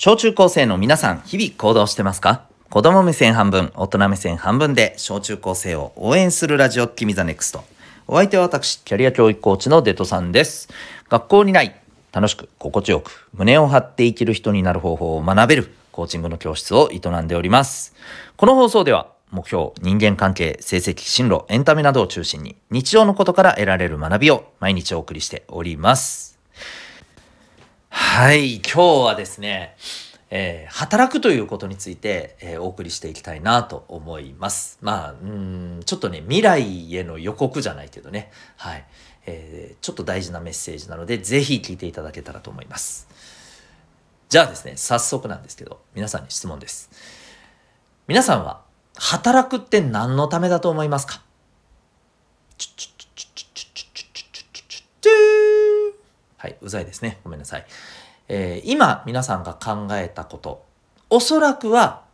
[0.00, 2.44] 小中高生の皆さん、日々行動してますか？
[2.70, 7.64] 子供目線半分、大人目線半分で、小中高生を応援するラジオ、君 the NEXT。
[8.06, 10.68] お相手は私、キャリア教育コーチのデトさんです。
[11.08, 11.74] 学校にない、
[12.12, 17.92] 楽しく、心地よく、胸を張って生きる人になる方法を学べる、コーチングの教室を営んでおります。
[18.36, 26.38] この放送では、目標、人間関係、成績、進路、エンタメなどを中心に、日常のことから得られる学びを毎日お送りしております。
[28.20, 29.76] はい、今日はですね、
[30.28, 34.76] えー、働くということについて、えー、お送りしていきたいなと思います。
[34.82, 38.84] まあ、うん、ちょっとね、未来への予告じゃないけどね、はい、
[39.26, 43.06] えー、ちょっと大事なメッセージなので、是非聞いていただけたらと思います。
[44.28, 46.90] じゃあですね、早速なんですけど、皆さんに質問です。
[48.08, 48.62] 皆さんは、
[48.96, 51.22] 働くって何のためだと思いますか？
[56.38, 57.20] はい、うざいですね。
[57.22, 57.66] ごめんなさい。
[58.28, 60.64] えー今皆さんが考えたこと、
[61.10, 62.04] おそらくは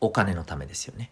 [0.00, 1.10] お金のためですよね。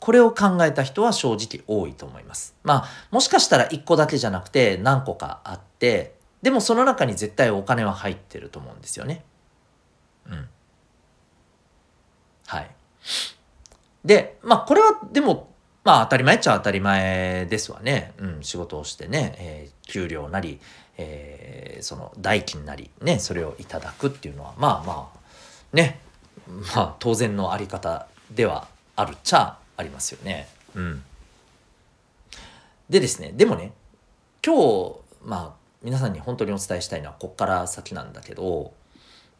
[0.00, 2.54] これを考えた人は正直多いと思います。
[2.62, 9.24] まあ、もしかしたら1個だけじゃなくて何個かあって、でもその中に絶対お金は入ってると思うんですよね。
[10.26, 10.48] うん。
[12.46, 12.70] はい。
[14.04, 15.53] で、まあこれはでも、
[15.84, 18.12] まあ当たり前っちゃ当たり前ですわね。
[18.18, 20.60] うん、仕事をしてね、えー給料なり、
[20.96, 26.00] えーその代金なり、ね、それをいただくっていうのは、まあまあ、ね、
[26.74, 30.48] まあ当然のあり方ではあるっちゃありますよね。
[30.74, 31.02] うん。
[32.88, 33.72] でですね、でもね、
[34.44, 38.72] 今日、まあ皆さんに本当にお伝えしたいのはこっから先なんだけど、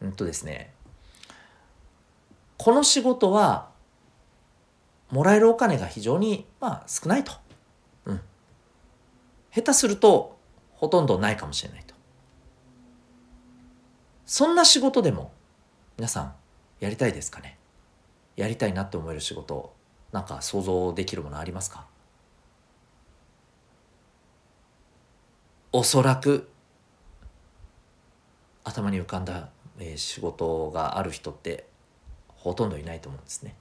[0.01, 0.71] うんとですね、
[2.57, 3.69] この仕事は
[5.11, 7.31] もらえるお金が非常にまあ少ないと。
[8.05, 8.21] うん。
[9.51, 10.37] 下手すると
[10.73, 11.93] ほとんどないかもしれないと。
[14.25, 15.31] そんな仕事でも
[15.97, 16.33] 皆さん
[16.79, 17.57] やりたいですかね？
[18.35, 19.73] やりたいなって思える仕事
[20.11, 21.85] なんか想像できるものありますか？
[25.71, 26.49] おそらく
[28.63, 31.67] 頭に浮かんだ、えー仕事がある人って
[32.29, 33.55] ほとんどいないと思うんですね。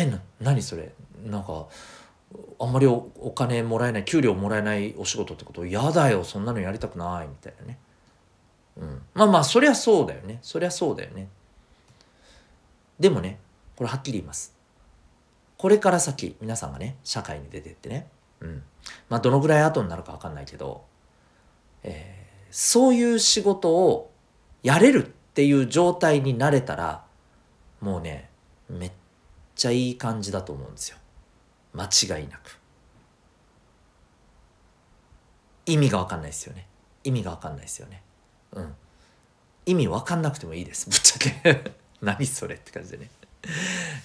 [0.00, 0.92] えな何それ？
[1.24, 1.66] なんか
[2.58, 5.64] あんまりお金もらえない給料もらえないお仕事ってこと？
[5.64, 7.78] 嫌だよそんなのやりたくないみたいなね。
[8.76, 11.28] うん、まあまあそりゃそうだよねそりゃそうだよね。
[13.00, 13.38] でもね
[13.76, 14.54] これはっきり言います。
[15.56, 18.06] これから先皆さんがね社会に出てってね、
[18.40, 18.62] うん、
[19.08, 20.84] まあどのぐらい後になるか分かんないけど、
[21.82, 24.10] えーそういう仕事を
[24.62, 27.04] やれるっていう状態になれたら
[27.80, 28.30] もうね
[28.70, 28.92] めっ
[29.56, 30.98] ちゃいい感じだと思うんですよ。
[31.72, 32.58] 間違いなく。
[35.66, 36.68] 意味が分かんないですよね。
[37.02, 38.02] 意味が分かんないですよね。
[38.52, 38.74] うん。
[39.66, 40.88] 意味分かんなくてもいいです。
[40.88, 41.72] ぶっちゃけ。
[42.00, 43.10] 何それって感じでね。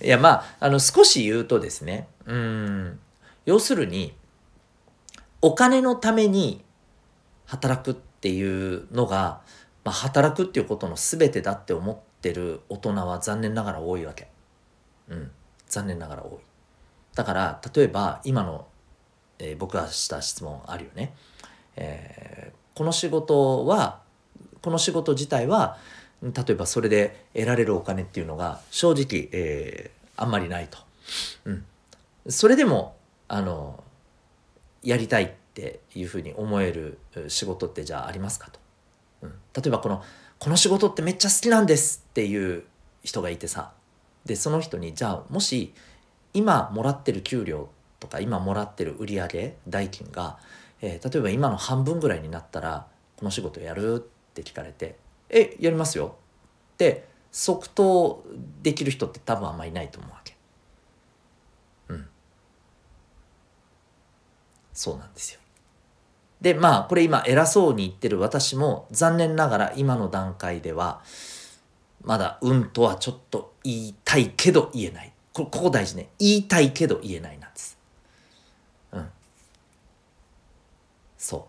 [0.03, 2.99] いやまああの少し言うとですねうん。
[3.45, 4.15] 要するに
[5.41, 6.63] お金のために
[7.45, 9.41] 働くっていうのが、
[9.83, 14.29] まあ、働くっていうことの全てだって思ってる大人は残念ながら多いわけ。
[15.09, 15.31] うん、
[15.71, 16.39] 残念ながら多い。
[17.15, 18.67] だから例えば今の、
[19.39, 21.13] えー僕がした質問あるよね。
[21.75, 23.99] えーこの仕事は
[24.61, 25.77] この仕事自体は
[26.21, 30.77] 例えばそれで得られるお金っていうのが正直、えーあんまりないと。
[31.45, 31.65] うん、
[32.29, 32.95] それでも
[33.27, 33.83] あの
[34.83, 38.59] やりたいっていうふうに思える仕事ってじゃあありますかと、
[39.23, 40.03] うん、例えばこの
[40.37, 42.63] 「この仕事ってめっちゃ好きなんです」っていう
[43.03, 43.71] 人がいてさ
[44.25, 45.73] でその人にじゃあもし
[46.33, 50.37] 今もらってる給料とか今もらってる売上代金が、
[50.81, 52.87] えー例えば今の半分ぐらいになったら
[53.17, 54.97] この仕事やるって聞かれて
[55.29, 56.15] 「えやりますよ」
[56.73, 58.23] って即答
[58.63, 60.35] できる人って多分あんまいないと思うわけ。
[61.89, 62.07] うん
[64.73, 65.39] そうなんですよ。
[66.41, 71.01] でまあこれ今偉そうに言ってる私も残念ながら今の段階では
[72.03, 77.77] まだ「うん」とはちょっと言いたいけど言えないここ大事ね言いたいけど言えないなんです。
[78.91, 79.09] うん。
[81.17, 81.47] そ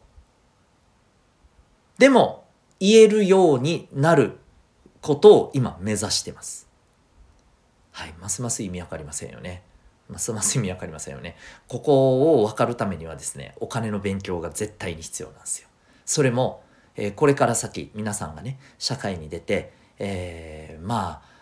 [1.99, 2.01] う。
[2.01, 2.45] でも
[2.81, 4.39] 言えるようになる
[5.01, 6.69] ことを今目指してます。
[7.91, 9.63] はいますます意味わかりませんよね。
[10.09, 11.37] ますます意味わかりませんよね。
[11.69, 15.69] ここを分かるためにはですねお金の勉強が絶対に必要なんですよ。
[16.05, 16.63] それも、
[16.97, 19.73] えーこれから先皆さんがね社会に出て、
[20.05, 21.33] えーまあ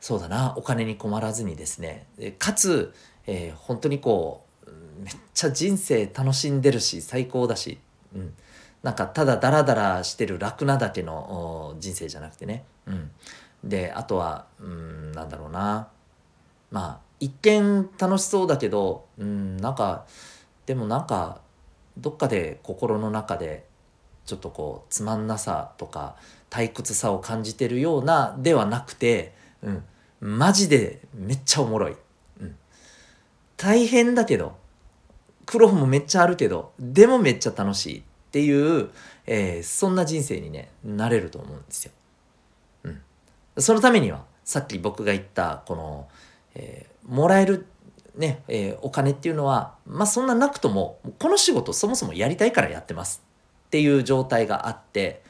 [0.00, 2.06] そうだなお金に困らずにですね。
[2.38, 2.92] かつ、
[3.26, 4.70] えー本当にこう
[5.02, 7.78] めっちゃ人生楽しんでるし最高だし、
[8.14, 8.34] うん、
[8.82, 12.64] なんかただダラダラしてる楽なだけの人生じゃなくてね。
[12.86, 13.10] うん、
[13.62, 15.88] であとはうんなんだろうな。
[16.72, 20.04] まあ一見楽しそうだけどうんなんか
[20.66, 21.40] でもなんか
[21.96, 23.66] どっかで心の中で
[24.26, 26.16] ちょっとこうつまんなさとか
[26.50, 29.84] 退屈さを感じてるようなではなくて、うん、
[30.20, 31.96] マジでめっちゃおもろい。
[32.40, 32.56] うん、
[33.56, 34.56] 大変だけど
[35.46, 38.90] 苦労もめっちゃあるけどでもめっちゃ楽しいっていう、
[39.26, 41.92] えー、そんな人生にねなれると思うんですよ。
[42.84, 43.02] うん、
[43.58, 46.08] そのためにはさっき僕が言ったこの、
[46.54, 47.66] えー、もらえる
[48.16, 53.22] ね、えー、お金っていうのはまあそんななくともこの仕事そもそもやりたいからやってます
[53.68, 55.22] っていう状態があって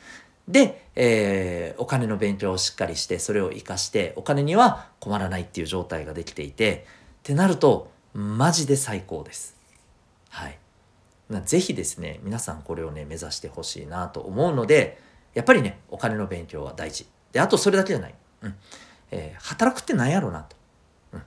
[0.49, 6.87] で、えー、お金の勉強をしっかりしてそれを活かしてお金には困らないっていう状態ができていて
[7.21, 9.57] ってなるとマジで最高です。
[10.31, 10.59] はい。
[11.45, 14.99] ぜひですね皆さんこれをね目指してほしいなと思うので
[15.35, 17.07] やっぱりねお金の勉強は大事。
[17.33, 18.15] であとそれだけじゃない。
[18.43, 18.55] うん
[19.11, 20.57] えー、働くって何やろうなと。
[21.13, 21.23] うん、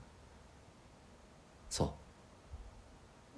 [1.70, 1.94] そ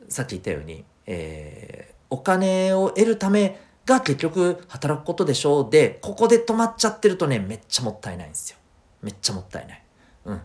[0.08, 8.58] うさっき言ったように、えー、お金を得るためが結局働くことでしょうで、ここで止まっちゃってるとね、めっちゃもったいないんですよ。
[9.02, 9.84] めっちゃもったいない。
[10.26, 10.42] うん。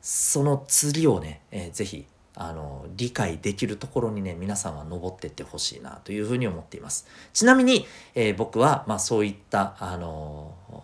[0.00, 7.06] その次をね、えー、ぜひ、あの、理解できるところにね、皆さんは登ってってほしいなというふうに思っています。
[7.34, 10.80] ちなみに、えー、僕は、まあそういった、あのー、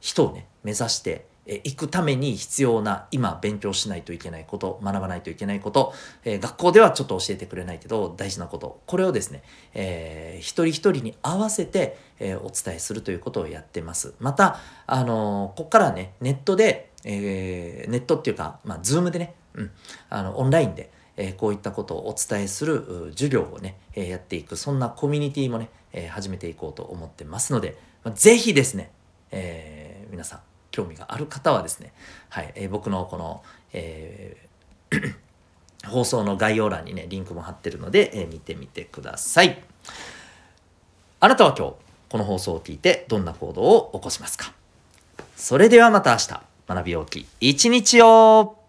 [0.00, 5.92] 人をね、目指して、え行くために必要な今勉強しないといけないこと学ばないといけないこと、
[6.24, 9.42] えー、学校ではちょっと教えてくれないけど大事なことこれをですね、
[9.74, 14.14] えー、一人一人に合わせて、えー、お伝えするということをやってます。
[14.20, 19.70] またあのここからねネットで、えネットっていうかまあズームでね、うん、
[20.08, 28.90] あのオンラインでえこういったことをお伝えする授業をね、えやっていくそんなコミュニティもね、え始めていこうと思ってますので、まあ、ぜひですね、
[29.30, 30.40] え皆さん
[30.72, 31.92] 興味がある方はですね、
[32.30, 33.42] はいえー、僕のこの、
[33.72, 35.14] えー
[35.88, 39.60] 放送の概要欄にね、リンクも貼ってるので、えー、見てみてください。
[41.18, 41.74] あなたは今日、
[42.08, 44.52] この放送を聞いてどんな行動を起こしますか？
[45.36, 48.61] それではまた明日、学び大きい一日を。